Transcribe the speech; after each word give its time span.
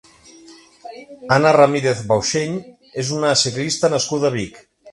Anna 1.35 1.51
Ramírez 1.59 2.01
Bauxell 2.13 2.57
és 3.05 3.13
una 3.19 3.37
ciclista 3.45 3.95
nascuda 3.97 4.31
a 4.31 4.37
Vic. 4.41 4.63